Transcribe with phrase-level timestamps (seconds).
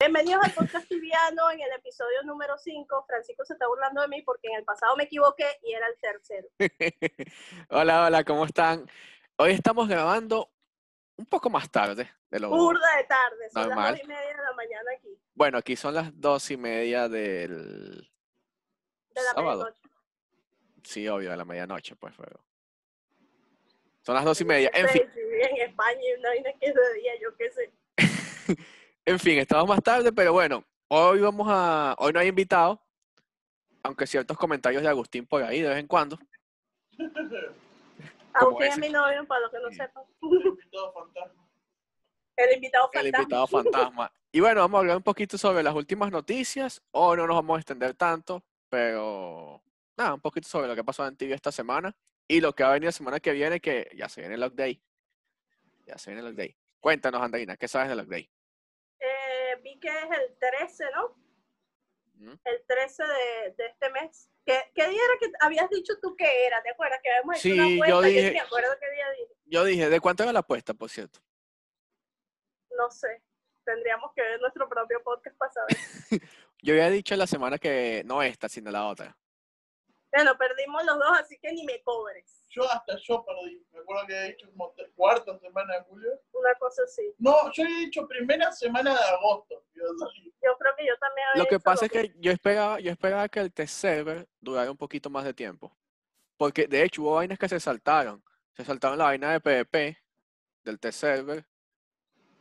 [0.00, 3.04] Bienvenidos al podcast tibiano en el episodio número 5.
[3.06, 5.96] Francisco se está burlando de mí porque en el pasado me equivoqué y era el
[5.98, 6.48] tercero.
[7.68, 8.90] hola, hola, ¿cómo están?
[9.36, 10.50] Hoy estamos grabando
[11.16, 13.92] un poco más tarde de lo Burda de tarde, son normal.
[13.92, 17.06] las dos y media de la mañana aquí, Bueno, aquí son las dos y media
[17.10, 18.10] del
[19.10, 19.64] de la sábado.
[19.64, 19.82] medianoche.
[20.82, 22.42] Sí, obvio, de la medianoche, pues, pero.
[24.00, 24.70] Son las dos y media.
[24.72, 27.50] En Sí, fin, sí, en España y una vaina que es de día, yo qué
[27.50, 27.70] sé.
[29.04, 31.94] en fin, estamos más tarde, pero bueno, hoy vamos a.
[31.98, 32.80] Hoy no hay invitado,
[33.82, 36.18] aunque ciertos comentarios de Agustín por ahí de vez en cuando.
[38.32, 39.76] Agustín es mi novio, para los que no Sí.
[39.76, 40.04] sepan.
[40.22, 41.46] invitado fantasma.
[42.36, 43.22] El invitado El fantasma.
[43.22, 44.12] invitado fantasma.
[44.32, 46.80] Y bueno, vamos a hablar un poquito sobre las últimas noticias.
[46.92, 49.60] Hoy no nos vamos a extender tanto, pero
[49.96, 51.94] nada, un poquito sobre lo que pasó en TV esta semana
[52.28, 54.40] y lo que va a venir la semana que viene, que ya se viene el
[54.40, 54.80] Lock Day.
[55.84, 56.56] Ya se viene el Lock Day.
[56.78, 58.30] Cuéntanos, Andreina, ¿qué sabes del Lock Day?
[59.74, 61.16] Vi que es el 13, ¿no?
[62.14, 62.34] ¿Mm?
[62.44, 64.28] El 13 de, de este mes.
[64.44, 66.62] ¿Qué, ¿Qué día era que habías dicho tú que era?
[66.62, 66.98] ¿Te acuerdas?
[67.02, 67.88] Que habíamos hecho Sí, una yo apuesta.
[67.90, 69.32] Yo, dije- ni me acuerdo qué día dije.
[69.46, 71.20] Yo dije, ¿de cuánto era la apuesta, por cierto?
[72.76, 73.22] No sé.
[73.64, 75.76] Tendríamos que ver nuestro propio podcast para saber.
[76.62, 79.16] Yo había dicho la semana que no esta, sino la otra.
[80.12, 82.44] Bueno, perdimos los dos, así que ni me cobres.
[82.50, 83.64] Yo hasta yo perdí.
[83.72, 86.10] Me acuerdo que he dicho como cuarta semana de julio.
[86.32, 87.14] Una cosa así.
[87.18, 89.62] No, yo he dicho primera semana de agosto.
[89.72, 89.84] Yo
[90.58, 93.40] creo que yo también había Lo que pasa es que yo esperaba, yo esperaba que
[93.40, 95.72] el test server durara un poquito más de tiempo.
[96.36, 98.24] Porque de hecho hubo vainas que se saltaron.
[98.56, 99.96] Se saltaron la vaina de PvP
[100.64, 101.46] del test server.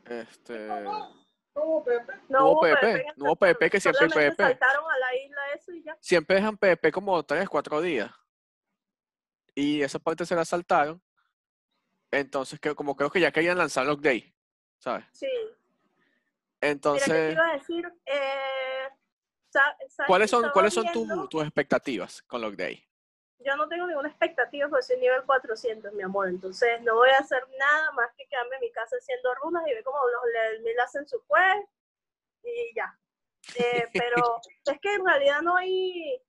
[0.06, 0.67] Este.
[0.67, 1.28] ¿Cómo, Pepe?
[1.55, 2.61] No hubo el no hubo
[3.69, 4.44] que siempre hay PvP.
[4.44, 5.97] saltaron a la isla eso y ya.
[6.00, 8.11] Siempre dejan PvP como 3, 4 días.
[9.56, 11.01] Y esa parte se la saltaron.
[12.12, 14.34] Entonces, que, como creo que ya querían lanzar Lock Day.
[14.78, 15.06] ¿Sabes?
[15.12, 15.28] Sí.
[15.28, 17.94] Mira, ¿qué te Entonces, iba a decir?
[18.06, 18.90] Eh,
[19.50, 22.88] sa- ¿sabes ¿cuáles son, ¿cuáles son tu- tus expectativas con Lock Day?
[23.39, 26.27] Yo no tengo ninguna expectativa porque soy nivel 400, mi amor.
[26.27, 29.73] Entonces no voy a hacer nada más que quedarme en mi casa haciendo runas y
[29.73, 31.69] ver cómo los mil hacen su quest
[32.44, 32.97] y ya.
[33.55, 36.22] Eh, pero es que en realidad no hay...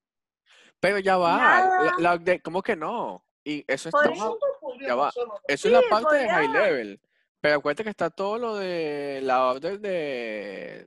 [0.78, 3.24] Pero ya va, la- la ¿cómo que no?
[3.44, 4.38] Y eso es todo-
[4.80, 5.10] Ya va.
[5.48, 7.00] Eso es la parte de high level.
[7.40, 10.86] Pero acuérdate que está todo lo de la orden de.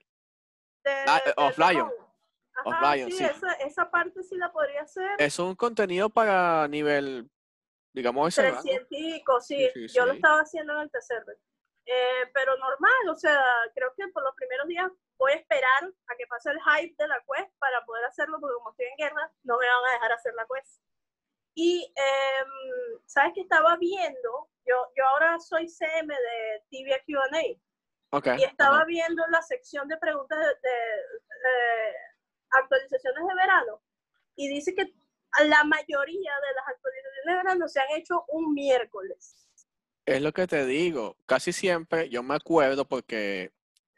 [0.83, 1.73] De, Ah, de of Lion.
[1.73, 1.93] dragón.
[2.65, 3.23] Of Ajá, Lion, sí, sí.
[3.25, 5.11] Esa, esa parte sí la podría hacer.
[5.17, 7.29] Es un contenido para nivel,
[7.93, 8.61] digamos, ese rango.
[8.61, 11.23] 300, sí, Sí, sí, yo lo estaba haciendo en el tercer
[11.85, 13.41] eh, pero normal, o sea,
[13.75, 17.07] creo que por los primeros días voy a esperar a que pase el hype de
[17.07, 20.11] la quest para poder hacerlo, porque como estoy en guerra, no me van a dejar
[20.13, 20.81] hacer la quest.
[21.55, 24.49] Y, em, ¿sabes qué estaba viendo?
[24.65, 27.59] Yo, yo ahora soy CM de Tibia Q&A
[28.17, 28.27] Ok.
[28.37, 31.95] y estaba viendo la sección de preguntas de, de, eh,
[32.53, 33.81] actualizaciones de verano
[34.35, 34.93] y dice que
[35.45, 39.47] la mayoría de las actualizaciones de verano se han hecho un miércoles.
[40.05, 41.17] Es lo que te digo.
[41.25, 43.51] Casi siempre yo me acuerdo porque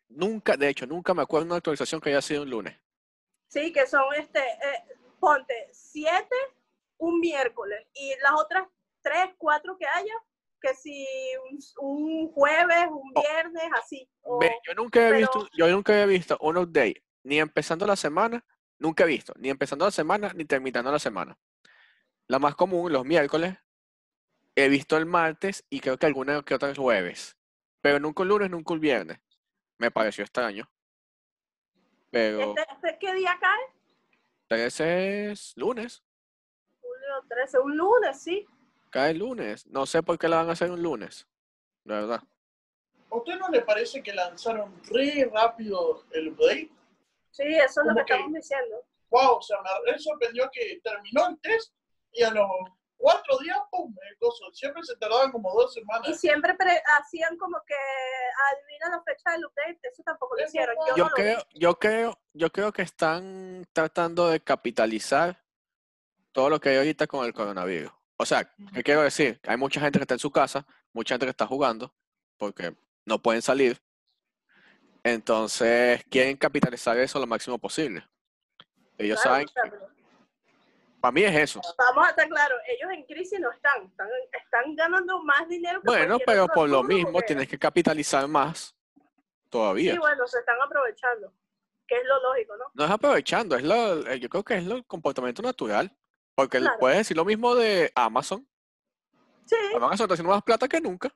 [0.08, 2.78] nunca, de hecho, nunca me acuerdo de una actualización que haya sido un lunes.
[3.48, 4.84] Sí, que son, este, eh,
[5.20, 6.36] ponte, siete
[6.98, 8.68] un miércoles y las otras
[9.02, 10.14] tres, cuatro que haya,
[10.62, 11.06] que si
[11.50, 13.22] un, un jueves, un Oh.
[13.22, 14.10] viernes, así.
[14.22, 17.96] o- yo nunca he pero- visto, yo nunca había visto un update, ni empezando la
[17.96, 18.46] semana,
[18.78, 21.38] nunca he visto, ni empezando la semana, ni terminando la semana.
[22.28, 23.58] La más común, los miércoles,
[24.56, 27.36] he visto el martes y creo que alguna que otra el jueves.
[27.82, 29.20] Pero nunca el lunes, nunca el viernes.
[29.80, 30.70] Me pareció extraño.
[32.12, 34.66] Pero este, este, ¿Qué día cae?
[34.66, 36.04] ese es lunes,
[36.80, 38.46] Julio 13, un lunes, sí.
[38.92, 39.66] cae el lunes.
[39.66, 41.28] No sé por qué la van a hacer un lunes,
[41.84, 42.24] la verdad.
[43.10, 46.70] ¿A usted no le parece que lanzaron re rápido el update?
[47.36, 48.14] Sí, eso es lo ¿Cómo que que?
[48.14, 48.76] estamos diciendo.
[49.10, 51.74] Wow, o sea, me re sorprendió que terminó el test
[52.14, 52.48] y a los
[52.98, 54.50] cuatro días, pum, el coso.
[54.54, 56.20] Siempre se tardaban como dos Y semanas.
[56.20, 60.76] siempre pre- hacían como que adivina la fecha del update, eso tampoco lo hicieron.
[60.88, 65.44] Yo, Yo no lo creo, yo creo, yo creo que están tratando de capitalizar
[66.32, 67.92] todo lo que hay ahorita con el coronavirus.
[68.18, 69.40] O sea, ¿qué quiero decir?
[69.46, 71.94] Hay mucha gente que está en su casa, mucha gente que está jugando,
[72.38, 73.82] porque no pueden salir.
[75.06, 78.04] Entonces, quieren capitalizar eso lo máximo posible.
[78.98, 79.72] Ellos Claro, saben,
[81.00, 81.62] para mí es eso.
[81.78, 85.86] Vamos a estar claros, ellos en crisis no están, están, están ganando más dinero que
[85.86, 88.76] Bueno, pero por lo mismo tienes que capitalizar más
[89.52, 89.92] todavía.
[89.94, 91.32] Sí, bueno, se están aprovechando,
[91.88, 92.66] que es lo lógico, ¿no?
[92.74, 95.96] No es aprovechando, es lo, eh, yo creo que es lo- el comportamiento natural.
[96.34, 96.80] Porque Claro.
[96.80, 98.46] puedes decir lo mismo de Amazon.
[99.46, 101.14] Sí, Amazon está haciendo más plata que nunca.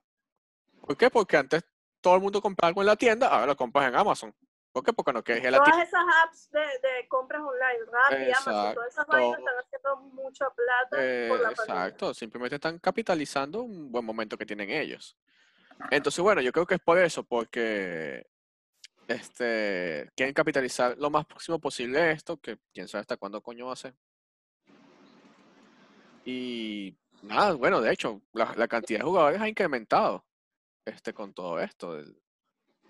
[0.81, 1.09] ¿Por qué?
[1.09, 1.63] Porque antes
[2.01, 4.33] todo el mundo compraba algo en la tienda, ahora lo compras en Amazon.
[4.71, 4.93] ¿Por qué?
[4.93, 5.83] Porque no quieres ir a la Todas tienda.
[5.85, 10.95] esas apps de, de compras online, Rappi, Amazon, todas esas vainas están haciendo mucha plata
[10.99, 11.75] Eh, por la pandemia.
[11.85, 15.17] exacto, simplemente están capitalizando un buen momento que tienen ellos.
[15.89, 18.27] Entonces, bueno, yo creo que es por eso, porque
[19.07, 23.73] este, quieren capitalizar lo más próximo posible esto, que quién sabe hasta cuándo coño va
[23.73, 23.95] a ser.
[26.25, 30.23] Y nada, bueno, de hecho, la, la cantidad de jugadores ha incrementado
[30.85, 31.99] este, con todo esto.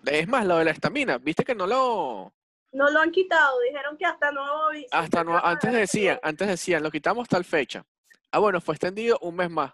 [0.06, 2.32] Es más, lo de la estamina, viste que no lo...
[2.72, 4.88] No lo han quitado, dijeron que hasta nuevo aviso.
[4.92, 7.84] Hasta no, antes decían, antes decían, lo quitamos tal fecha.
[8.30, 9.72] Ah, bueno, fue extendido un mes más.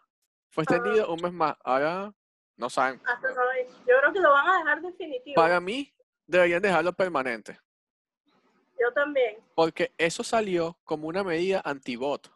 [0.48, 0.74] Fue Ah.
[0.74, 1.54] extendido un mes más.
[1.62, 2.10] Ahora
[2.56, 3.00] no saben.
[3.04, 3.76] hasta aviso.
[3.86, 5.34] Yo creo que lo van a dejar definitivo.
[5.34, 5.92] Para mí,
[6.26, 7.60] deberían dejarlo permanente.
[8.80, 9.36] Yo también.
[9.54, 12.30] Porque eso salió como una medida anti-bot,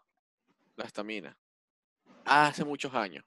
[0.76, 1.36] la estamina.
[2.26, 3.24] Hace muchos años.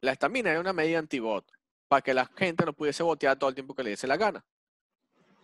[0.00, 1.44] La estamina era una medida anti-bot.
[1.88, 4.44] Para que la gente no pudiese botear todo el tiempo que le diese la gana.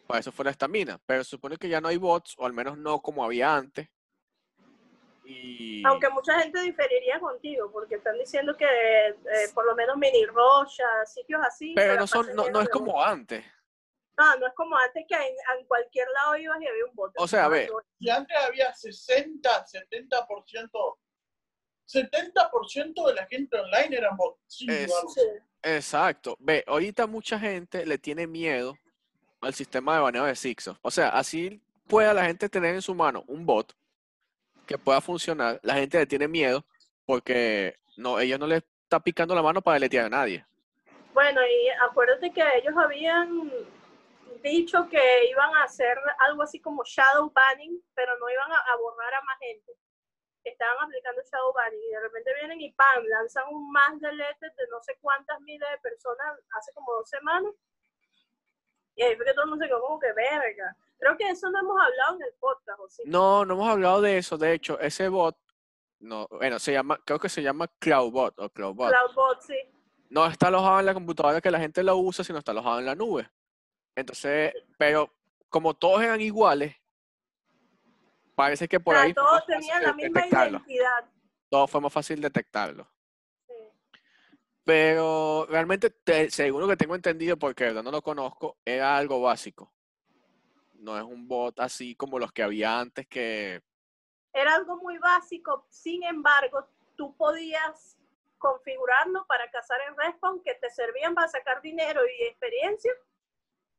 [0.06, 1.00] Para eso fue la estamina.
[1.04, 3.88] Pero se supone que ya no hay bots, o al menos no como había antes.
[5.24, 5.82] Y...
[5.84, 10.84] Aunque mucha gente diferiría contigo, porque están diciendo que eh, por lo menos mini rocha,
[11.04, 11.72] sitios así.
[11.74, 13.08] Pero no, son, no, no es como bots.
[13.08, 13.44] antes.
[14.16, 17.14] No, no es como antes que en, en cualquier lado ibas y había un bote.
[17.18, 17.68] O sea, ve.
[17.98, 20.96] Y antes había 60, 70%,
[21.86, 24.38] 70% de la gente online eran bots.
[24.48, 24.92] sin Es-.
[25.62, 26.36] Exacto.
[26.40, 28.76] Ve, ahorita mucha gente le tiene miedo
[29.40, 30.78] al sistema de baneo de Sixof.
[30.82, 33.72] O sea, así pueda la gente tener en su mano un bot
[34.66, 35.60] que pueda funcionar.
[35.62, 36.64] La gente le tiene miedo
[37.04, 40.44] porque no, ellos no le está picando la mano para deletear a nadie.
[41.12, 43.50] Bueno, y acuérdate que ellos habían
[44.42, 45.96] dicho que iban a hacer
[46.28, 49.72] algo así como shadow banning, pero no iban a, a borrar a más gente.
[50.46, 53.04] Estaban aplicando shadow banning y de repente vienen y ¡pam!
[53.04, 57.52] lanzan un más deletes de no sé cuántas miles de personas hace como dos semanas.
[58.94, 60.76] Y ahí fue que todo el mundo se quedó como que verga.
[60.98, 63.02] Creo que eso no hemos hablado en el podcast, ¿o sí?
[63.06, 64.38] No, no hemos hablado de eso.
[64.38, 65.36] De hecho, ese bot,
[65.98, 68.90] no, bueno, se llama, creo que se llama CloudBot o CloudBot.
[68.90, 69.58] Cloudbot, sí.
[70.10, 72.86] no está alojado en la computadora que la gente lo usa, sino está alojado en
[72.86, 73.28] la nube.
[73.96, 75.10] Entonces, pero
[75.48, 76.76] como todos eran iguales,
[78.36, 80.58] parece que por O sea, ahí todos tenían la misma detectarlo.
[80.58, 81.04] identidad.
[81.50, 82.88] Todo fue más fácil detectarlo.
[83.48, 83.54] Sí.
[84.64, 89.72] Pero realmente, te- según lo que tengo entendido, porque no lo conozco, era algo básico.
[90.74, 93.62] No es un bot así como los que había antes que...
[94.32, 97.96] era algo muy básico, sin embargo, tú podías
[98.38, 102.92] configurarlo para cazar en respawn que te servían para sacar dinero y experiencia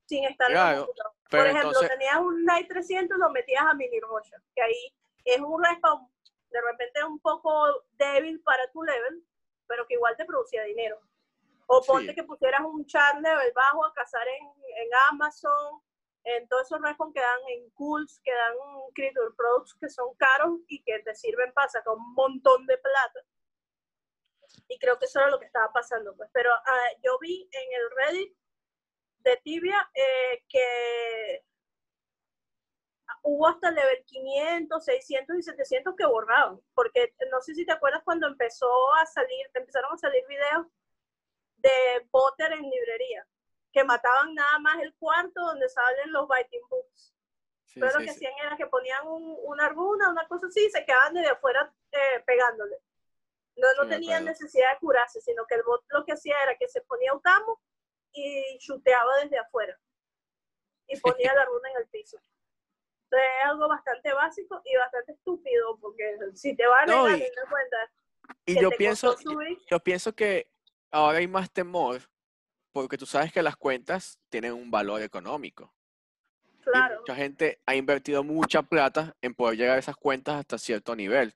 [0.07, 0.89] sin estar en Claro,
[1.29, 4.95] pero Por ejemplo, entonces- tenías un Night 300, lo metías a Mini Rocha, que ahí
[5.25, 6.07] es un respawn
[6.49, 9.21] de repente un poco débil para tu level,
[9.67, 10.99] pero que igual te producía dinero.
[11.67, 11.87] O Sí.
[11.91, 14.45] ponte que pusieras un chat level bajo a cazar en,
[14.77, 15.81] en Amazon,
[16.23, 18.55] en todos esos respawn que dan en Cools, que dan
[18.95, 23.19] Creature Products que son caros y que te sirven para sacar un montón de plata.
[24.69, 26.15] Y creo que eso era lo que estaba pasando.
[26.15, 26.29] Pues.
[26.33, 28.37] Pero ah, yo vi en el Reddit
[29.19, 31.43] de Tibia eh, que
[33.23, 36.59] hubo hasta level 500, 600 y 700 que borraban.
[36.73, 40.67] Porque no sé si te acuerdas cuando empezó a salir, empezaron a salir videos
[41.57, 43.27] de Potter en librería,
[43.71, 47.13] que mataban nada más el cuarto donde salen los biting books.
[47.65, 48.25] Sí, Pero lo sí, que sí.
[48.25, 51.73] hacían era que ponían un- una runa, una cosa así, y se quedaban desde afuera
[51.91, 52.77] eh, pegándole.
[53.55, 56.67] No, no tenían necesidad de curarse, sino que el bot lo que hacía era que
[56.69, 57.59] se ponía un camo
[58.13, 59.77] y chuteaba desde afuera.
[60.87, 62.17] Y ponía la runa en el piso.
[63.03, 67.21] Entonces es algo bastante básico y bastante estúpido, porque si te van a No, ten
[67.21, 67.77] en cuenta
[68.45, 69.57] Y yo pienso, subir.
[69.69, 70.49] yo pienso que
[70.91, 72.01] ahora hay más temor
[72.71, 75.73] porque tú sabes que las cuentas tienen un valor económico.
[76.73, 80.95] Y mucha gente ha invertido mucha plata en poder llegar a esas cuentas hasta cierto
[80.95, 81.33] nivel.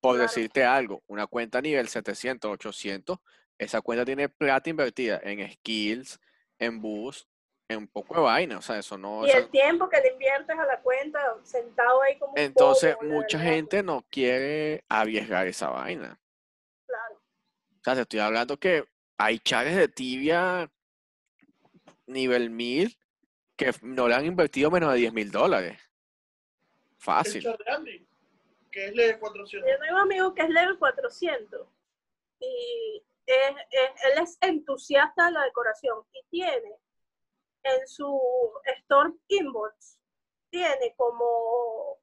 [0.00, 0.28] Por Claro.
[0.28, 3.18] decirte algo, una cuenta a nivel 700, 800,
[3.64, 6.20] esa cuenta tiene plata invertida en skills,
[6.58, 7.28] en boost,
[7.68, 8.58] en un poco de vaina.
[8.58, 9.26] O sea, eso no...
[9.26, 13.38] y esa- el tiempo que le inviertes a la cuenta sentado ahí como Entonces, mucha
[13.38, 16.18] verdad, gente no quiere arriesgar esa vaina.
[16.86, 17.14] Claro.
[17.14, 18.84] O sea, te estoy hablando que
[19.16, 20.70] hay chares de tibia
[22.06, 22.96] nivel 1000
[23.56, 25.78] que no le han invertido menos de 10 mil dólares.
[25.80, 27.42] El Fácil.
[27.42, 28.06] chat de Andy,
[28.70, 29.70] que es de 400.
[29.70, 31.66] Yo tengo un amigo que es level 400
[32.40, 36.76] y es- es- él es entusiasta de la decoración y tiene
[37.64, 38.20] en su
[38.78, 39.98] store inbox,
[40.50, 41.98] tiene como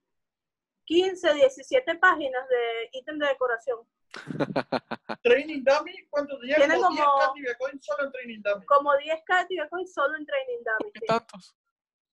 [0.86, 3.88] 15, 17 páginas de ítem de decoración,
[5.24, 6.56] Training Dummy, ¿cuánto tenía?
[6.56, 8.66] Tiene Como 10 como- Cat Tibia Coin solo en Training Dummy.
[8.66, 10.92] como 10 k de Coin solo en Training Dummy.
[10.94, 11.56] ¿Qué tantos?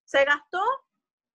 [0.04, 0.62] Se gastó,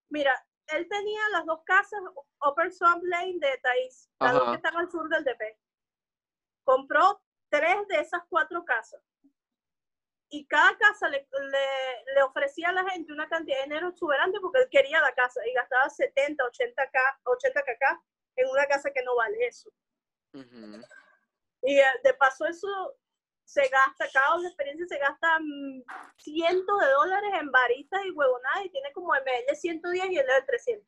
[0.10, 0.32] mira,
[0.68, 2.00] él tenía las dos casas,
[2.46, 5.58] Upper Swamp Lane de Thais, las dos que están al sur del DP.
[6.64, 9.02] Compró tres de esas cuatro casas.
[10.30, 14.40] Y cada casa le, le, le ofrecía a la gente una cantidad de dinero exuberante
[14.40, 18.02] porque él quería la casa y gastaba 70, 80 k, 80 kk
[18.38, 19.70] en una casa que no vale eso.
[20.34, 22.98] Y eh, de paso eso
[23.44, 25.84] se gasta, cada una experiencia se gasta mm,
[26.18, 30.42] cientos de dólares en varitas y huevonadas y tiene como ML 110 y el de
[30.48, 30.88] 300.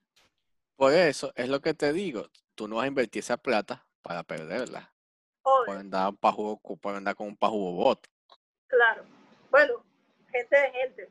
[0.77, 2.29] Por eso es lo que te digo.
[2.55, 4.92] Tú no vas a invertir esa plata para perderla.
[5.43, 8.07] Por Obvio, andar, pa' jugo- por andar con un pajugo bot.
[8.67, 9.03] claro.
[9.51, 9.83] Bueno,
[10.31, 11.09] gente de gente.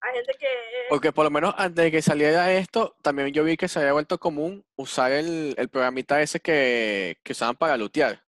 [0.00, 0.46] Hay gente que...
[0.46, 3.78] eh, Porque por lo menos antes de que saliera esto, también yo vi que se
[3.78, 8.24] había vuelto común usar el, el programita ese que, que usaban para lootear.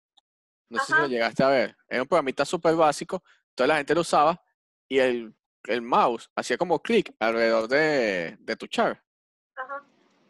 [0.68, 1.76] No sé si lo llegaste a ver.
[1.88, 3.22] Era un programita súper básico,
[3.54, 4.40] toda la gente lo usaba
[4.88, 5.34] y el,
[5.64, 9.02] el mouse hacía como clic alrededor de, de tu char.
[9.56, 9.82] Ajá,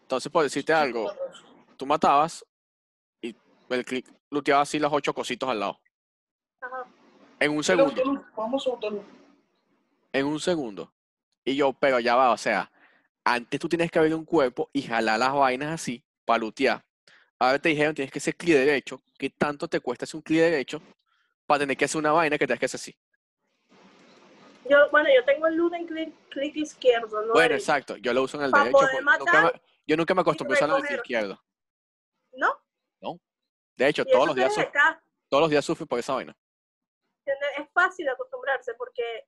[0.03, 1.13] Entonces, por decirte algo,
[1.77, 2.45] tú matabas
[3.21, 3.37] y
[3.69, 5.81] el clic looteaba así los ocho cositos al lado.
[6.61, 6.85] ajá.
[7.39, 8.03] En un segundo.
[8.37, 8.71] Vamos a
[10.13, 10.93] en un segundo.
[11.45, 12.71] Y yo, pero ya va, o sea,
[13.25, 16.85] antes tú tienes que abrir un cuerpo y jalar las vainas así para lootear.
[17.39, 19.03] Ahora te dijeron tienes que hacer clic derecho.
[19.19, 20.81] ¿Qué tanto te cuesta hacer un clic derecho
[21.47, 22.97] para tener que hacer una vaina que tienes que hacer así?
[24.71, 27.33] Yo, bueno, yo tengo el loot en clic, clic izquierdo, ¿no?
[27.33, 27.63] Bueno, derecho.
[27.73, 27.97] exacto.
[27.97, 28.73] Yo lo uso en el derecho.
[28.73, 31.05] poder porque nunca matar me- yo nunca me acostumbré a usarlo en el recoger.
[31.05, 31.43] izquierdo.
[32.35, 32.53] ¿No?
[33.77, 36.37] De hecho, todos los días acá, todos los días sufro por esa vaina.
[37.25, 39.27] es fácil acostumbrarse porque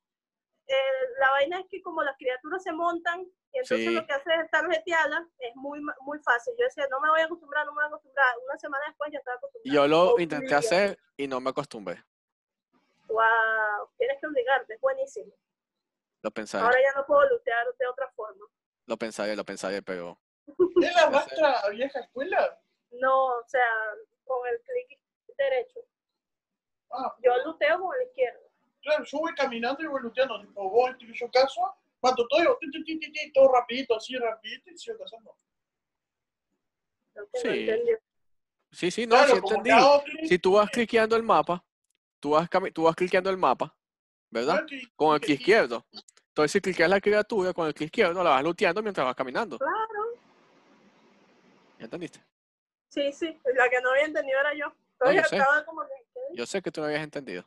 [0.67, 0.75] eh,
[1.19, 3.21] la vaina es que como las criaturas se montan
[3.53, 3.95] y entonces Sí.
[3.95, 6.55] lo que hace es tarjetearlas, es muy, muy fácil.
[6.59, 8.35] Yo decía, no me voy a acostumbrar, no me voy a acostumbrar.
[8.49, 9.75] Una semana después ya estaba acostumbrada.
[9.75, 10.59] Yo lo intenté día.
[10.59, 12.03] hacer y no me acostumbré.
[13.09, 15.33] Wow, tienes que obligarte, es buenísimo.
[16.23, 18.45] Lo pensaré, Ahora ya no puedo lootear de otra forma.
[18.87, 22.59] lo pensaré, lo pensaré, pero ¿Es la nuestra vieja escuela?
[22.93, 23.67] No, o sea,
[24.25, 24.99] con el clic
[25.37, 25.81] derecho.
[26.91, 28.41] Ah, Yo looteo con el izquierdo.
[28.83, 31.61] claro, yo voy caminando y voy luteando, tipo, voy, tiro yo caso,
[32.03, 34.99] mato todo, y digo, ti, ti, ti, ti, ti, todo rapidito, así, rapidito, y sigo
[34.99, 35.37] cazando.
[37.33, 37.49] Sí.
[37.49, 37.93] entendí.
[38.71, 39.71] sí, sí, no, Claro, sí entendí.
[40.05, 41.65] clic, Si tú vas cliqueando el mapa,
[42.21, 43.75] tú vas, cami- tú vas cliqueando el mapa,
[44.31, 44.65] ¿verdad?
[44.97, 45.87] Con el clic izquierdo.
[46.29, 49.59] Entonces, si cliqueas la criatura con el clic izquierdo, la vas looteando mientras vas caminando.
[49.59, 50.19] Claro.
[51.79, 52.21] ¿Ya entendiste?
[52.95, 53.41] Sí, sí.
[53.57, 54.69] La que no había entendido era yo.
[54.69, 55.37] yo Todavía sé.
[55.37, 55.95] estaba como que.
[56.35, 57.45] Yo sé que tú no habías entendido.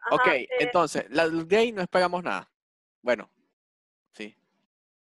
[0.00, 1.24] Ajá, ok, eh, entonces, la
[1.58, 2.48] ahí no esperamos nada.
[3.02, 3.28] Bueno,
[4.12, 4.36] sí.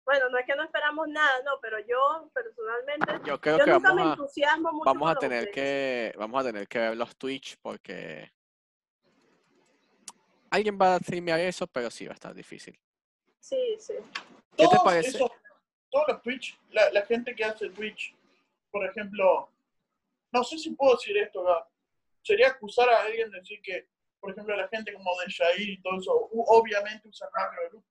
[0.06, 3.72] Bueno, no es que no esperamos nada, no, pero yo personalmente, Yo creo yo que
[3.72, 6.98] nunca vamos me a, entusiasmo mucho vamos a tener que, vamos a tener que ver
[6.98, 8.34] los Twitch porque
[10.50, 12.78] alguien va a streamear eso, pero sí va a estar difícil.
[13.40, 13.94] Sí, sí.
[14.58, 15.10] ¿Qué te todos parece?
[15.10, 15.32] esos-
[15.90, 18.16] todos los Twitch, la, la gente que hace Twitch,
[18.74, 19.54] por ejemplo,
[20.32, 21.64] no sé si puedo decir esto, ¿verdad?
[22.24, 23.88] Sería acusar a alguien de decir que,
[24.20, 27.84] por ejemplo, la gente como de Shair y todo eso, obviamente usa macro de luz.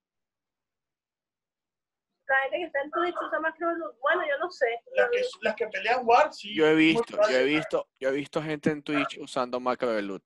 [2.27, 4.67] La gente que está en Twitch usa más que los- Bueno, yo no sé.
[4.97, 6.55] Las que, las que pelean War, sí.
[6.55, 10.03] Yo he visto, yo he visto, yo he visto gente en Twitch usando macro de
[10.03, 10.25] loot.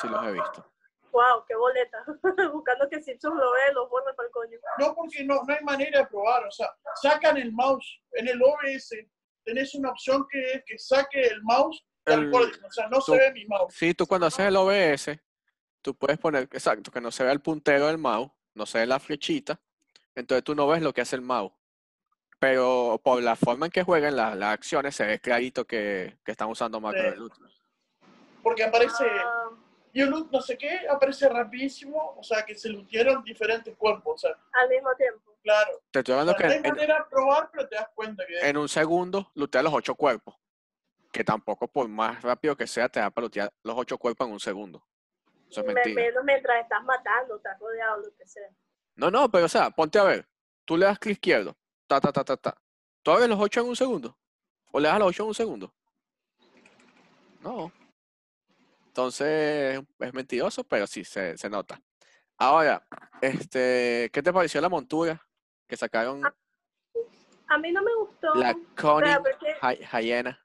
[0.00, 0.67] Sí los he visto.
[1.18, 2.04] Wow, qué boleta.
[2.52, 4.58] Buscando que Simpson lo ve, los borra para el coño.
[4.78, 6.44] No, porque no, no hay manera de probar.
[6.46, 6.70] O sea,
[7.02, 8.00] sacan el mouse.
[8.12, 8.94] En el OBS
[9.44, 12.52] tenés una opción que es que saque el mouse tal El- cual.
[12.64, 13.74] O sea, no tú- se ve mi mouse.
[13.74, 15.20] Sí, tú cuando haces el OBS,
[15.82, 18.86] tú puedes poner, exacto, que no se vea el puntero del mouse, no se ve
[18.86, 19.60] la flechita,
[20.14, 21.52] entonces tú no ves lo que hace el mouse.
[22.38, 26.30] Pero por la forma en que juegan las, las acciones, se ve clarito que, que
[26.30, 27.16] están usando macro de Sí.
[27.18, 27.32] loot.
[28.42, 29.47] Porque aparece Ah,
[30.02, 32.14] y loot no sé qué, aparece rapidísimo.
[32.16, 34.14] O sea, que se lutieron diferentes cuerpos.
[34.14, 34.30] O sea,
[34.62, 35.36] al mismo tiempo.
[35.42, 35.80] claro.
[35.90, 38.24] Te estoy O hablando sea, no que en, manera de probar, pero te das cuenta
[38.26, 40.34] que en un segundo lootea los ocho cuerpos.
[41.10, 44.32] Que tampoco por más rápido que sea, te da para lootear los ocho cuerpos en
[44.34, 44.84] un segundo.
[45.50, 46.02] Eso es Me- mentira.
[46.02, 48.48] menos mientras estás matando, estás rodeado, lo que sea.
[48.96, 50.28] No, no, pero o sea, ponte a ver.
[50.66, 51.56] Tú le das clic izquierdo.
[51.86, 52.54] Ta, ta, ta, ta, ta.
[53.02, 54.18] ¿Tú abres los 8 en un segundo?
[54.70, 55.74] ¿O le das los 8 en un segundo?
[57.40, 57.72] No.
[58.98, 61.80] Entonces, es mentiroso, pero sí, se, se nota.
[62.36, 62.84] Ahora,
[63.22, 65.24] este, ¿qué te pareció la montura
[65.68, 66.20] que sacaron
[67.46, 68.34] A mí no me gustó.
[68.34, 69.16] la Connie
[70.02, 70.44] Hyena?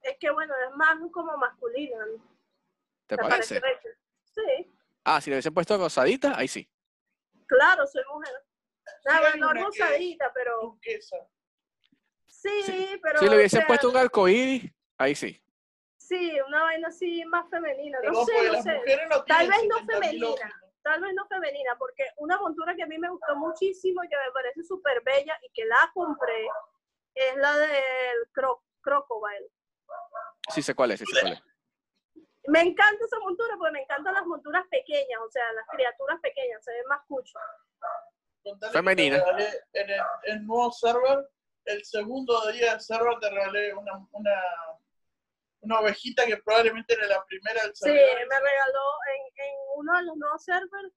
[0.00, 1.96] es que bueno, es más como masculina.
[2.06, 2.24] ¿no?
[3.06, 3.62] ¿Te Me parece?
[4.34, 4.72] Sí,
[5.04, 6.68] Ah, si le hubiesen puesto rosadita, ahí sí.
[7.46, 8.32] claro, soy mujer.
[9.04, 10.76] Sí, hay no rosadita, pero
[12.26, 13.00] sí, Sí.
[13.00, 13.20] pero.
[13.20, 15.40] Si le o hubiesen sea, puesto un arcoíris, ahí sí.
[16.06, 17.98] Sí, una vaina así más femenina.
[18.04, 19.06] No sé, porque no sé.
[19.08, 20.60] no Tal vez no 70.000 femenina.
[20.82, 24.14] tal vez no femenina, porque una montura que a mí me gustó muchísimo y que
[24.14, 26.48] me parece súper bella y que la compré
[27.14, 29.50] es la del cro Crocodile.
[30.54, 31.42] Sí sé cuál es, sí sé cuál es.
[32.46, 36.62] Me encanta esa montura porque me encantan las monturas pequeñas, o sea, las criaturas pequeñas,
[36.62, 37.36] se ven más cucho.
[38.72, 39.24] Femenina.
[39.72, 41.28] En el, el nuevo server,
[41.64, 44.40] el segundo día del server te regalé una, una,
[45.60, 50.02] una ovejita que probablemente era la primera del Sí, me regaló en, en uno de
[50.04, 50.92] los nuevos servers,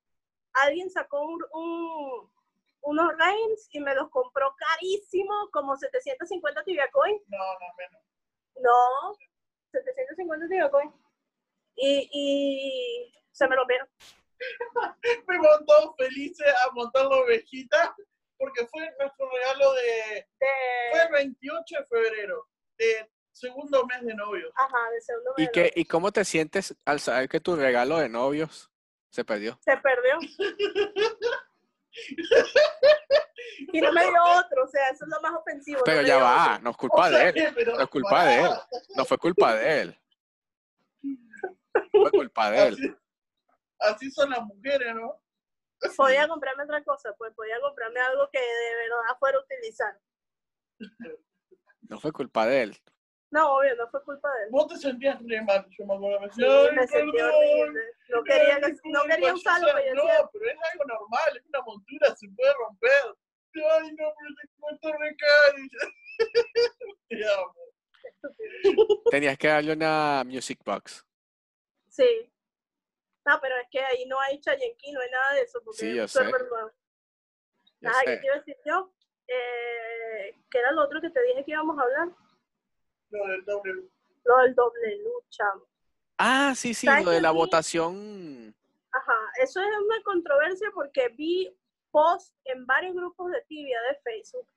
[0.54, 2.32] alguien sacó un, un-
[2.82, 7.20] unos reins y me los compró carísimo, como 750 tibia coin.
[7.28, 8.02] No, no, menos.
[8.56, 9.18] No,
[9.72, 10.94] 750 tibia coin.
[11.76, 13.88] Y, y se me lo vieron.
[15.26, 17.96] Fuimos todos felices a montar la ovejita
[18.38, 20.28] porque fue nuestro regalo de...
[20.92, 22.48] Fue el 28 de febrero,
[22.78, 24.52] de segundo mes de novios.
[24.56, 25.50] ajá, de segundo ¿Y, mes.
[25.54, 28.70] qué, ¿Y cómo te sientes al saber que tu regalo de novios
[29.10, 29.58] se perdió?
[29.64, 30.18] Se perdió.
[33.74, 35.80] y no me dio otro, o sea, eso es lo más ofensivo.
[35.80, 36.64] no Pero ya va, otro.
[36.64, 37.34] no es culpa O sea de él.
[37.34, 38.50] que, pero No es culpa de él.
[38.96, 40.00] No fue culpa de él.
[41.92, 42.74] Fue culpa de él.
[42.74, 42.96] Así,
[44.06, 45.22] así son las mujeres, ¿no?
[45.96, 50.00] Podía comprarme otra cosa, pues podía comprarme algo que de verdad fuera a utilizar.
[51.82, 52.78] No fue culpa de él.
[53.32, 54.50] No, obvio, no fue culpa de él.
[54.52, 56.20] Vos te sentías re mal, yo me acuerdo.
[56.22, 57.82] Me Sí, decía, "Ay, me sentí horrible.
[58.10, 59.16] No quería, ay, que- mi no culpa".
[59.16, 63.16] quería usarlo, yo decía, No, pero es algo normal, es una montura, se puede romper.
[63.72, 65.58] Ay, no, pero te cuento re caro.
[67.10, 67.56] Te amo.
[69.12, 71.06] Tenías que darle una music box.
[71.90, 72.32] sí.
[73.26, 75.94] No, pero es que ahí no hay Chayenki, no hay nada de eso, porque Sí,
[75.96, 76.20] yo sé.
[76.24, 76.72] server nuevo.
[77.82, 78.92] Yo Ajá, ¿qué te iba a decir yo?
[79.28, 82.08] Eh, ¿Qué era lo otro que te dije que íbamos a hablar?
[83.10, 83.90] Lo del doble.
[84.26, 85.46] Lo del doble lucha.
[86.18, 87.38] Ah, sí, sí, ¿Sabes lo de la vi?
[87.38, 88.56] votación.
[88.92, 91.56] Ajá, eso es una controversia porque vi
[91.92, 94.48] posts en varios grupos de tibia de Facebook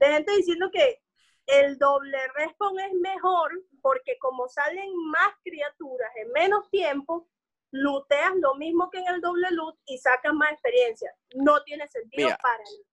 [0.00, 1.00] de gente diciendo que
[1.46, 3.50] el doble respawn es mejor
[3.82, 7.28] porque como salen más criaturas en menos tiempo,
[7.70, 11.14] looteas lo mismo que en el doble loot y sacas más experiencia.
[11.34, 12.38] No tiene sentido Mira.
[12.38, 12.84] para mí.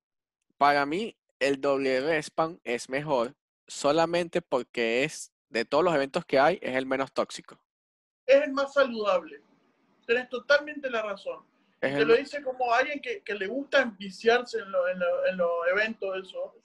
[0.57, 3.33] Para mí, el doble respawn es mejor
[3.67, 7.59] solamente porque es, de todos los eventos que hay, es el menos tóxico.
[8.25, 9.41] Es el más saludable.
[10.05, 11.45] Tenés totalmente la razón.
[11.79, 14.99] Es Te el- lo dice como alguien que, que le gusta enviciarse en, lo- en
[14.99, 16.55] lo- en los eventos, eso.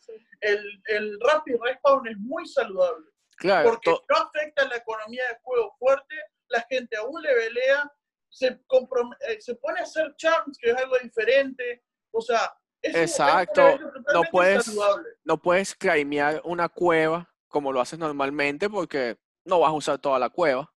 [0.41, 3.07] El, el Rapid Respawn es muy saludable.
[3.37, 6.15] claro, porque to- no afecta la economía del juego fuerte,
[6.49, 7.91] la gente aún le velea,
[8.29, 13.01] se, eh, se pone a hacer champs, que es algo diferente, o sea, es un
[13.03, 13.79] Exacto,
[14.13, 15.09] no puedes- saludable.
[15.25, 20.19] no puedes claimear una cueva como lo haces normalmente porque no vas a usar toda
[20.19, 20.73] la cueva.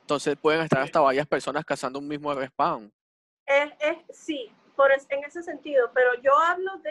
[0.00, 2.92] Entonces pueden estar hasta varias personas cazando un mismo respawn.
[3.46, 6.90] Es, es, sí, por es- en ese sentido, pero yo hablo de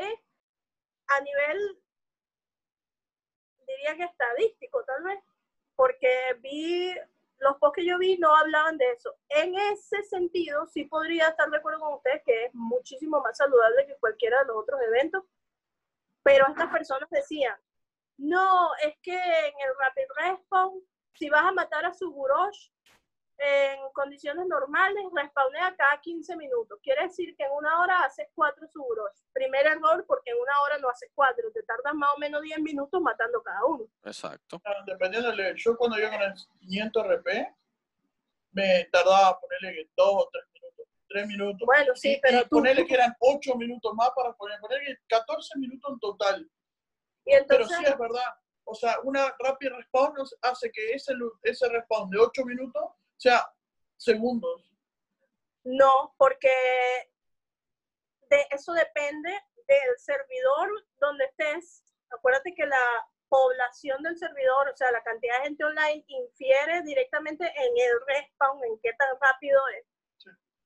[1.07, 1.79] a nivel,
[3.67, 5.19] diría que estadístico tal vez,
[5.75, 6.09] porque
[6.39, 6.93] vi,
[7.39, 9.15] los posts que yo vi no hablaban de eso.
[9.29, 13.85] En ese sentido, sí podría estar de acuerdo con ustedes que es muchísimo más saludable
[13.87, 15.23] que cualquiera de los otros eventos,
[16.23, 17.55] pero estas personas decían,
[18.17, 20.81] no, es que en el Rapid Respawn,
[21.13, 22.69] si vas a matar a su Gurosh,
[23.41, 26.77] en condiciones normales respawnea cada 15 minutos.
[26.83, 29.09] Quiere decir que en una hora haces cuatro seguros.
[29.31, 31.49] Primer error porque en una hora no haces cuatro.
[31.53, 33.85] Te tardas más o menos 10 minutos matando cada uno.
[34.03, 34.61] Exacto.
[34.65, 35.55] Ah, Dependiendo del.
[35.55, 37.55] Yo cuando iba con el 500 RP,
[38.51, 40.85] me tardaba ponerle 2 o 3 minutos.
[41.07, 41.65] 3 minutos.
[41.65, 42.49] Bueno, sí, Y- pero y tú...
[42.49, 46.41] ponerle que eran 8 minutos más para poner, ponerle que 14 minutos en total.
[47.25, 48.33] Y Pero entonces, sí es verdad.
[48.65, 52.83] O sea, una rapid respawn hace que ese, ese respawn de 8 minutos
[53.19, 53.45] sea
[53.97, 54.71] segundos.
[55.63, 56.49] no, porque
[58.29, 59.29] de eso depende
[59.67, 61.83] del servidor donde estés.
[62.09, 67.45] Acuérdate que la población del servidor, o sea, la cantidad de gente online infiere directamente
[67.45, 69.85] en el respawn, en qué tan rápido es.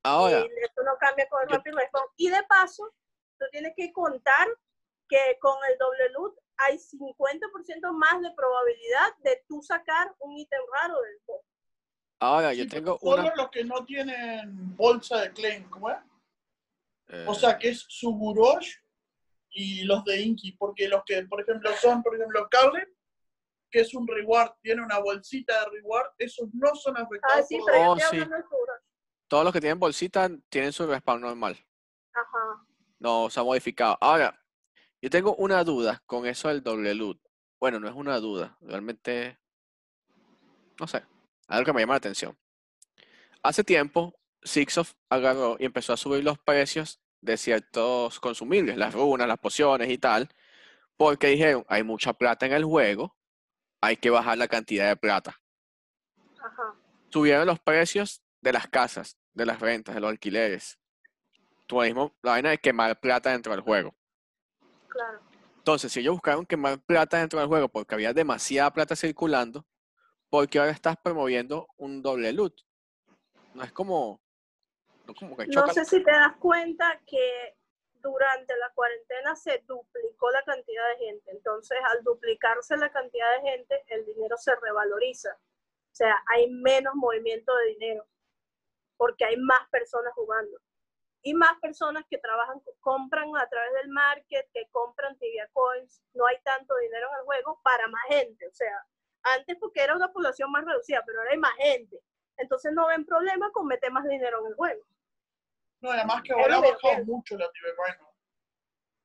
[0.03, 2.07] Ahora, Y eso no cambia con el Rapid Respawn.
[2.17, 2.93] Y de paso,
[3.39, 4.47] tú tienes que contar
[5.07, 10.61] que con el doble loot hay 50% más de probabilidad de tú sacar un ítem
[10.73, 11.43] raro del juego.
[12.23, 13.35] Ahora yo tengo Solo una.
[13.35, 15.97] los que no tienen bolsa de claim, ¿cómo es?
[17.09, 18.75] eh, O sea, que es Sugurosh
[19.51, 22.89] y los de Inky, porque los que, por ejemplo, son, por ejemplo, Carlet,
[23.69, 27.57] que es un reward, tiene una bolsita de reward, esos no son afectados Ah, sí,
[27.57, 28.17] por- pero yo Oh, sí.
[28.17, 28.25] de
[29.27, 31.57] todos los que tienen bolsita tienen su respawn normal.
[32.13, 32.65] Ajá.
[32.99, 33.97] No se ha modificado.
[33.99, 34.39] Ahora,
[35.01, 37.19] yo tengo una duda con eso del doble loot.
[37.59, 39.39] Bueno, no es una duda, realmente,
[40.79, 41.03] no sé,
[41.47, 42.37] algo que me llama la atención.
[43.41, 49.27] Hace tiempo Sixof agarró y empezó a subir los precios de ciertos consumibles, las runas,
[49.27, 50.29] las pociones y tal,
[50.97, 53.15] porque dijeron, hay mucha plata en el juego,
[53.81, 55.41] hay que bajar la cantidad de plata.
[56.41, 56.75] Ajá.
[57.09, 60.79] Subieron los precios de las casas, de las rentas, de los alquileres.
[61.67, 63.95] Tú mismo, la vaina de quemar plata dentro del juego.
[64.89, 65.21] Claro.
[65.57, 69.65] Entonces, si ellos buscaron quemar plata dentro del juego porque había demasiada plata circulando,
[70.33, 72.55] ¿por qué ahora estás promoviendo un doble loot?
[73.53, 74.19] No es como...
[75.05, 77.55] No, como que No sé si te das cuenta que
[78.01, 81.29] durante la cuarentena se duplicó la cantidad de gente.
[81.29, 85.37] Entonces, al duplicarse la cantidad de gente, el dinero se revaloriza.
[85.37, 88.07] O sea, hay menos movimiento de dinero
[88.97, 90.57] porque hay más personas jugando.
[91.21, 96.01] Y más personas que trabajan, compran a través del market, que compran tibia coins.
[96.15, 98.47] No hay tanto dinero en el juego para más gente.
[98.47, 98.83] O sea,
[99.23, 101.99] antes porque era una población más reducida, pero ahora hay más gente.
[102.37, 104.83] Entonces no ven problema con meter más dinero en el juego.
[105.81, 107.93] No, además que ahora ha bajado mucho la Tibecoin.
[107.99, 108.13] ¿no?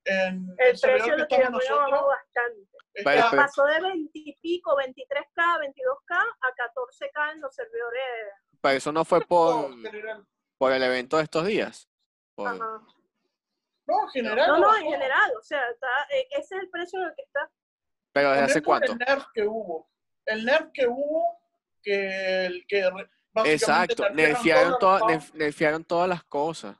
[0.04, 2.62] En El precio de Tibia Coin bajó bastante.
[2.94, 8.02] está, Pero- Pasó de 20 y pico, 23K, 22K a 14K en los servidores.
[8.60, 9.70] Pero eso no fue por,
[10.56, 11.88] por el evento de estos días.
[12.34, 12.80] Por- Ajá.
[13.86, 14.48] No, en general.
[14.48, 17.22] No, no, en general, o sea, está, eh, ese es el precio en el que
[17.22, 17.50] está.
[18.12, 18.92] pero desde hace cuánto.
[18.92, 19.88] El nerf que hubo.
[20.28, 21.38] El nerf que hubo,
[21.82, 22.88] que el que
[23.44, 25.00] Exacto, nerfearon toda-
[25.34, 26.76] nerfearon todas las cosas.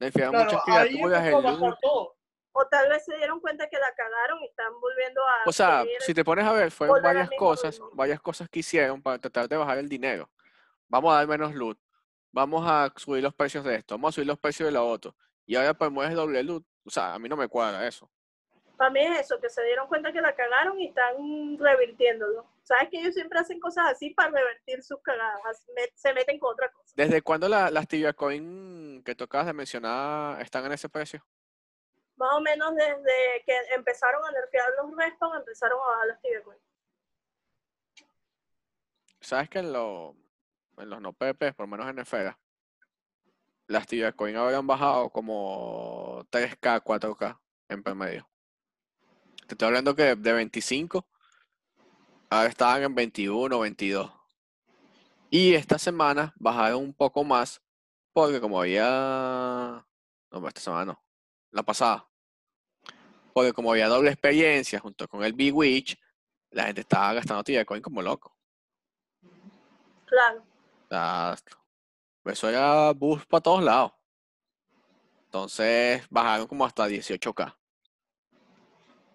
[0.00, 1.34] Nerfearon Claro, muchas criaturas, el.
[2.60, 5.48] O tal vez se dieron cuenta que la cagaron y están volviendo a.
[5.48, 9.18] O sea, si te pones a ver, fueron varias cosas, varias cosas que hicieron para
[9.18, 10.28] tratar de bajar el dinero.
[10.88, 11.78] Vamos a dar menos loot,
[12.32, 15.14] vamos a subir los precios de esto, vamos a subir los precios de lo otro.
[15.46, 16.64] Y ahora promueves doble loot.
[16.84, 18.10] O sea, a mí no me cuadra eso.
[18.78, 22.46] Para mí es eso, que se dieron cuenta que la cagaron y están revirtiéndolo.
[22.62, 25.66] Sabes que ellos siempre hacen cosas así para revertir sus cagadas.
[25.96, 26.92] Se meten con otra cosa.
[26.96, 31.26] ¿Desde cuándo la- las Tibia Coin que tocabas de mencionar están en ese precio?
[32.16, 36.42] Más o menos desde que empezaron a nerfear los respawn, empezaron a bajar las tibia
[36.42, 36.58] coin.
[39.20, 40.14] ¿Sabes que en, lo-
[40.78, 42.38] en los no PP, por lo menos en Esfera,
[43.66, 48.28] las Tibia Coin habrían bajado como 3K, 4K en promedio?
[49.48, 51.06] Te estoy hablando que de 25,
[52.28, 54.12] ahora estaban en 21, 22.
[55.30, 57.62] Y esta semana bajaron un poco más,
[58.12, 59.86] porque como había...
[60.30, 61.02] No, esta semana no,
[61.50, 62.06] la pasada.
[63.32, 65.98] Porque como había doble experiencia junto con el Big Witch,
[66.50, 68.36] la gente estaba gastando Coin como loco.
[70.04, 70.44] Claro.
[72.26, 73.92] eso era bus para todos lados.
[75.24, 77.57] Entonces bajaron como hasta 18k.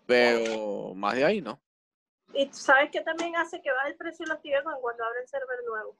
[0.06, 1.62] Pero más de ahí no.
[2.34, 5.60] Y sabes que también hace que baje el precio de tibia coin cuando abren server
[5.68, 5.98] nuevo.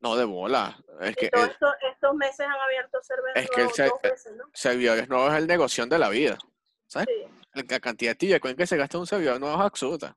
[0.00, 0.78] No de bola.
[1.00, 4.36] Es Y que todos estos, estos meses han abierto server Es que el dos veces,
[4.36, 4.44] ¿no?
[4.54, 6.38] servidores nuevos es el negocio de la vida.
[6.86, 7.08] ¿Sabes?
[7.08, 7.62] Sí.
[7.66, 10.16] La cantidad de tibia coin que se gasta en un servidor nuevo es absurda.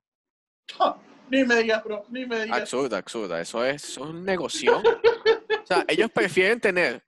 [1.28, 2.60] Ni me digas, bro, ni me digas.
[2.60, 3.40] Absurda, absurda.
[3.40, 4.78] Eso es, eso es un negocio.
[4.78, 7.02] O sea, ellos prefieren tener,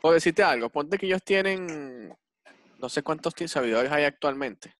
[0.00, 2.14] por decirte algo, ponte que ellos tienen,
[2.78, 4.76] no sé cuántos servidores hay actualmente.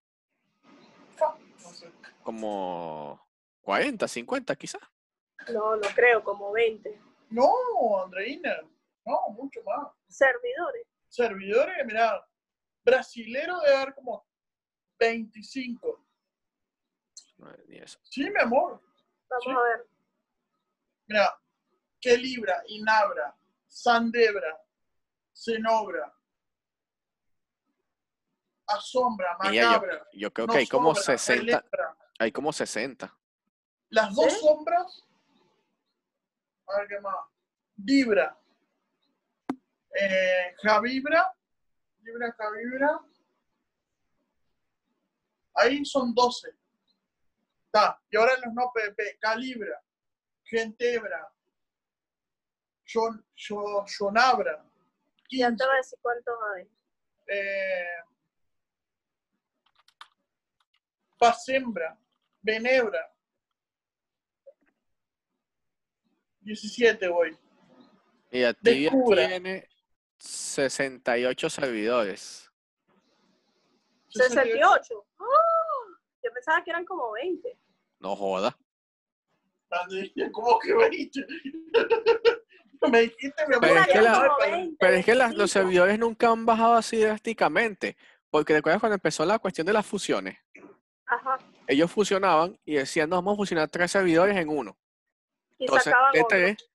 [2.23, 3.27] Como
[3.63, 4.81] 40, 50 quizás.
[5.53, 8.61] No, no creo, como 20 No, Andreina,
[9.05, 9.89] no, mucho más.
[10.09, 10.87] servidores.
[11.09, 12.25] Servidores, mira,
[12.85, 14.27] brasilero debe haber como
[14.99, 16.05] 25.
[17.39, 17.99] No, ni eso.
[18.05, 18.81] Sí, mi amor.
[19.29, 19.51] Vamos Sí.
[19.51, 19.87] a ver.
[21.09, 21.39] Mira,
[22.01, 23.35] que Libra, Inabra,
[23.67, 24.61] Sandebra,
[25.33, 26.15] Cenobra,
[28.67, 31.97] Asombra, Mira, yo, Macabra, yo creo que hay como Nosombra, 60, Electra.
[32.19, 33.15] Hay como 60.
[33.91, 34.39] Las dos ¿Sí?
[34.41, 35.05] sombras.
[36.69, 37.17] A ver qué más.
[37.75, 38.39] Vibra.
[40.01, 41.35] Eh, Javibra.
[42.03, 43.01] Libra, Javibra.
[45.55, 46.55] Ahí son 12.
[47.67, 48.01] Está.
[48.11, 49.19] Y ahora los no PvP.
[49.21, 49.83] Calibra.
[50.45, 51.31] Gentebra.
[52.87, 54.65] Shon, Shon- Shonabra.
[55.31, 55.57] Ya 15.
[55.57, 56.71] te voy a decir cuántos hay.
[57.27, 57.87] Eh,
[61.19, 61.97] Pasembra,
[62.43, 63.01] Benebra.
[66.41, 67.37] 17 voy.
[68.31, 69.29] Y Activia Descubra.
[69.29, 69.69] tiene
[70.19, 72.51] 68 servidores.
[74.09, 75.07] 68.
[75.19, 75.25] ¡Oh!
[76.23, 77.57] Yo pensaba que eran como 20.
[78.01, 78.57] No joda.
[80.33, 81.27] ¿Cómo que 20?
[82.91, 83.61] Me dijiste, mi amor.
[83.69, 85.49] Pero es que la- como 20, Pero es que las- los 25.
[85.49, 87.97] servidores nunca han bajado así drásticamente.
[88.31, 90.37] Porque recuerdas cuando empezó la cuestión de las fusiones.
[91.07, 91.39] Ajá.
[91.73, 94.79] Ellos fusionaban y decían, no, vamos a fusionar tres servidores en uno.
[95.59, 96.71] Y Entonces, de tres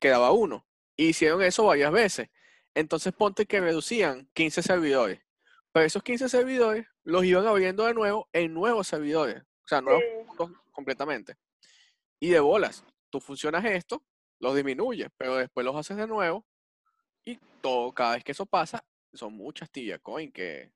[0.00, 0.66] quedaba uno.
[0.96, 2.28] Hicieron eso varias veces.
[2.74, 5.20] Entonces ponte que reducían 15 servidores.
[5.72, 9.42] Pero esos 15 servidores los iban abriendo de nuevo en nuevos servidores.
[9.42, 10.26] O sea, nuevos Sí.
[10.26, 11.36] puntos completamente.
[12.18, 14.02] Y de bolas, tú funcionas esto,
[14.40, 16.46] los disminuyes, pero después los haces de nuevo.
[17.24, 18.82] Y todo, cada vez que eso pasa,
[19.12, 20.72] son muchas tibia coin que.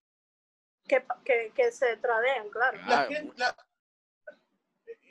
[0.89, 2.77] Que, que, que se tradean, claro.
[2.79, 3.57] La Claro, gente, la-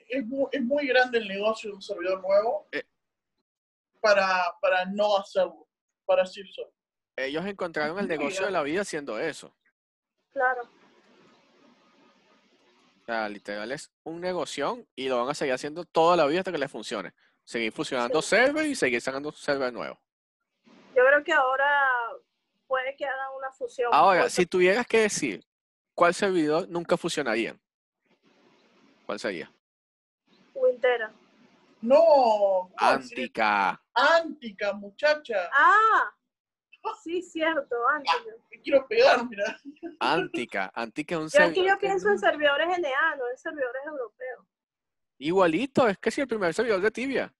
[0.09, 2.83] es, muy, es muy grande el negocio de un servidor nuevo Eh.
[4.01, 5.67] para, para no hacerlo,
[6.05, 6.71] para decirlo.
[7.15, 9.55] ellos encontraron el negocio de la vida haciendo eso.
[10.33, 10.63] Claro.
[13.01, 16.39] O sea, literal es un negocio y lo van a seguir haciendo toda la vida
[16.39, 17.13] hasta que les funcione.
[17.43, 19.99] Seguir fusionando server y seguir sacando server nuevo.
[20.95, 21.89] Yo creo que ahora
[22.67, 23.89] puede que hagan una fusión.
[23.93, 25.43] Ahora, porque si tuvieras que decir
[25.95, 27.55] cuál servidor nunca fusionaría,
[29.05, 29.51] ¿cuál sería?
[30.53, 31.11] Wintera.
[31.81, 32.69] No.
[32.77, 33.81] Antica.
[33.93, 35.49] Antica, muchacha.
[35.51, 36.13] Ah,
[37.03, 38.13] sí, cierto, antes.
[38.51, 39.57] Me quiero pegar, mira.
[39.99, 40.71] Antica.
[40.75, 44.45] Antica es un Yo servidor yo que pienso en servidores NA, no en servidores europeos.
[45.17, 47.33] igualito, es que si el primer servidor de Tibia.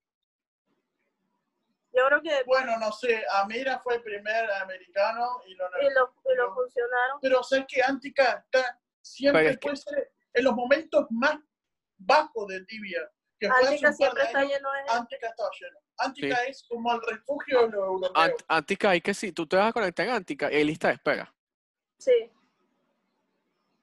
[2.45, 7.19] Bueno, no sé, Amira fue el primer americano y lo y lo, y lo funcionaron.
[7.21, 11.37] Pero sabes que Antica está siempre Pero es que- puede ser en los momentos más
[11.97, 13.09] bajos de Tibia.
[13.39, 14.93] Que fue hace Antica siempre está años, lleno de gente.
[14.93, 15.79] Antica estaba lleno.
[15.97, 18.13] Antica es como el refugio de los europeos.
[18.15, 20.93] Ant- Antica, hay que si tú te vas a conectar en Antica, hay lista de
[20.95, 21.33] espera.
[21.97, 22.31] Sí,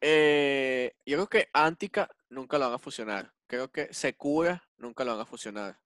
[0.00, 3.32] Eh, yo creo que Antica nunca lo van a fusionar.
[3.48, 5.76] Creo que Secura nunca lo van a fusionar.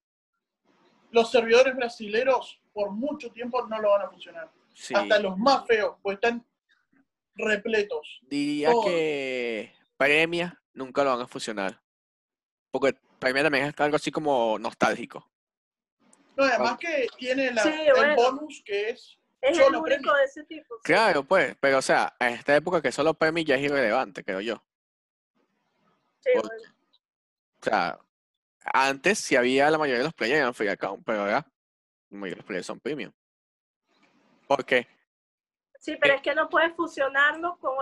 [1.12, 4.50] Los servidores brasileros por mucho tiempo no lo van a funcionar.
[4.74, 6.44] Sí, Hasta los más feos, pues están
[7.34, 8.20] repletos.
[8.28, 8.86] diría todos.
[8.86, 11.80] que Premia nunca lo van a fusionar.
[12.70, 15.30] Porque Premia también es algo así como nostálgico.
[16.36, 18.16] No, además que tiene la- Sí, el bueno.
[18.16, 20.14] bonus que es es el único premio.
[20.14, 20.74] de ese tipo.
[20.76, 20.80] sí.
[20.84, 24.40] Claro, pues, pero o sea, en esta época que solo Premia ya es irrelevante, creo
[24.40, 24.62] yo.
[26.20, 26.72] Sí, Porque- bueno.
[27.60, 27.98] O sea,
[28.64, 31.46] antes sí había la mayoría de los players eran free account, pero ahora
[32.10, 33.12] la mayoría de los players son premium.
[34.46, 34.86] ¿Por qué?
[35.78, 36.16] Sí, pero eh.
[36.16, 37.76] es que no puedes fusionarlo con,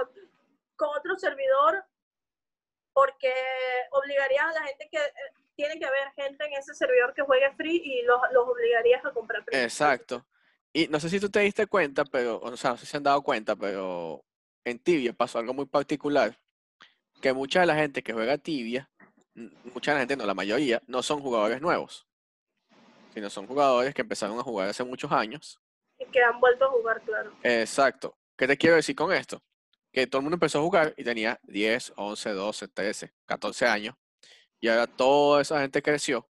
[0.77, 1.85] con otro servidor
[2.93, 3.33] porque
[3.93, 5.12] obligarías a la gente que eh,
[5.55, 9.12] tiene que haber gente en ese servidor que juegue free y los, los obligarías a
[9.12, 9.59] comprar free.
[9.59, 10.27] Exacto.
[10.73, 12.97] Y no sé si tú te diste cuenta, pero, o sea, no sé si se
[12.97, 14.25] han dado cuenta, pero
[14.64, 16.38] en Tibia pasó algo muy particular,
[17.21, 18.88] que mucha de la gente que juega Tibia,
[19.72, 22.07] mucha gente, no, la mayoría, no son jugadores nuevos,
[23.14, 25.61] sino son jugadores que empezaron a jugar hace muchos años.
[25.98, 27.33] Y que han vuelto a jugar, claro.
[27.42, 28.16] Exacto.
[28.37, 29.42] ¿Qué te quiero decir con esto?
[29.92, 33.94] Que todo el mundo empezó a jugar y tenía 10, 11, 12, 13, 14 años.
[34.61, 36.26] Y ahora toda esa gente creció.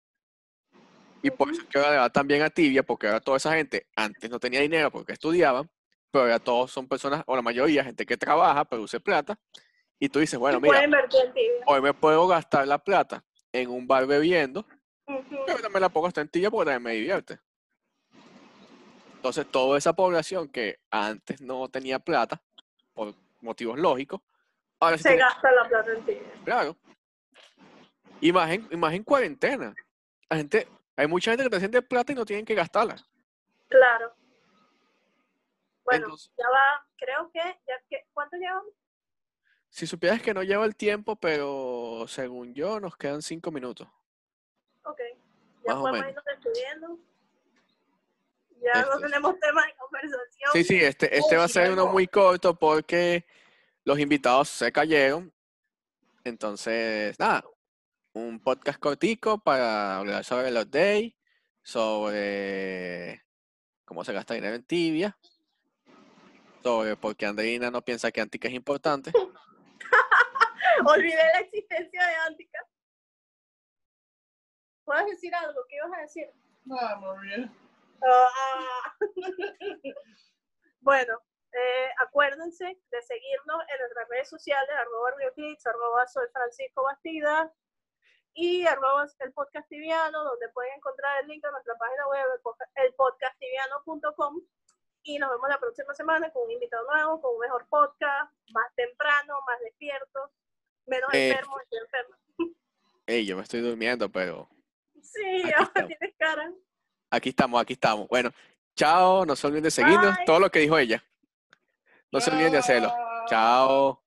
[1.23, 3.37] Y por eso es que ahora le va tan bien a Tibia, porque ahora toda
[3.39, 5.69] esa gente antes no tenía dinero porque estudiaban,
[6.11, 9.39] pero ahora todos son personas, o la mayoría, gente que trabaja, produce plata.
[9.99, 10.81] Y tú dices, bueno, mira,
[11.67, 14.65] hoy me puedo gastar la plata en un bar bebiendo,
[15.07, 15.39] Ujú.
[15.47, 17.39] pero también la puedo gastar en Tibia porque también me divierte.
[19.17, 22.41] Entonces, toda esa población que antes no tenía plata,
[22.95, 24.21] por motivos lógicos,
[24.79, 26.33] ahora sí Se tiene, gasta la plata en tibia.
[26.45, 26.77] claro.
[28.21, 29.75] Y más en, y más en cuarentena.
[30.29, 32.97] La gente, hay mucha gente que te siente plata y no tienen que gastarla.
[33.69, 34.13] Claro.
[35.85, 38.73] Bueno, Entonces- ya va, creo que, ya que, ¿cuánto llevamos?
[39.71, 43.87] Si supieras que no lleva el tiempo, pero según yo, nos quedan cinco minutos.
[44.85, 44.99] Ok,
[45.67, 46.09] ya Más podemos menos.
[46.11, 46.99] irnos despidiendo.
[48.61, 50.51] Ya no Este- tenemos tema de conversación.
[50.53, 53.25] Sí, sí, este, este va a ser uno muy corto porque
[53.85, 55.33] los invitados se cayeron.
[56.25, 57.45] Entonces, nada,
[58.15, 61.15] un podcast cortico para hablar sobre los days,
[61.63, 63.23] sobre
[63.85, 65.17] cómo se gasta dinero en tibia,
[66.63, 69.13] sobre por qué Andreina no piensa que Antica es importante.
[70.89, 72.67] Olvidé la existencia de Antica.
[74.85, 75.61] ¿Puedes decir algo?
[75.69, 76.33] ¿Qué ibas a decir?
[76.65, 77.53] Nada, muy bien.
[78.03, 78.97] Ah.
[80.81, 81.21] bueno,
[81.53, 87.53] eh, acuérdense de seguirnos en nuestras redes sociales, arroba RioClips, arroba soy Francisco Bastida
[88.33, 92.41] y arroba el podcast tibiano, donde pueden encontrar el link a nuestra página web, el
[92.41, 94.41] podca- elpodcasttibiano.com
[95.03, 98.75] y nos vemos la próxima semana con un invitado nuevo, con un mejor podcast, más
[98.75, 100.33] temprano, más despierto,
[100.89, 102.17] menos Eh, enfermo, estoy enferma.
[103.07, 104.49] Ey, yo me estoy durmiendo, pero
[105.03, 105.73] Sí, estamos.
[105.73, 106.53] tienes cara.
[107.11, 108.09] aquí estamos, aquí estamos.
[108.09, 108.31] Bueno,
[108.77, 110.25] chao, no se olviden de seguirnos, Bye.
[110.27, 111.03] todo lo que dijo ella.
[112.13, 112.93] No se olviden de hacerlo.
[113.29, 114.03] Chao.